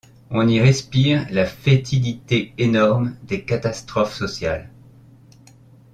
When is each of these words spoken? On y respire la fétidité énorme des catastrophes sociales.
On 0.31 0.47
y 0.47 0.59
respire 0.59 1.27
la 1.29 1.45
fétidité 1.45 2.55
énorme 2.57 3.15
des 3.21 3.45
catastrophes 3.45 4.15
sociales. 4.15 4.67